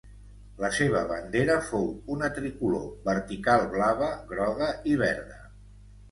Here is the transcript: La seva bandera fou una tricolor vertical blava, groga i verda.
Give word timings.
La 0.61 0.69
seva 0.75 1.01
bandera 1.09 1.57
fou 1.65 1.83
una 2.15 2.29
tricolor 2.37 2.87
vertical 3.09 3.65
blava, 3.75 4.09
groga 4.31 4.71
i 4.93 4.97
verda. 5.03 5.37